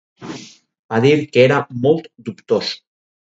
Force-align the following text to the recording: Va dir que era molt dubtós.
Va 0.93 0.99
dir 1.05 1.11
que 1.35 1.43
era 1.49 1.59
molt 1.85 2.09
dubtós. 2.31 2.73